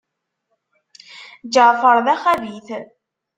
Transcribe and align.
Ǧaɛfeṛ 1.53 1.97
d 2.05 2.07
axabit. 2.13 2.67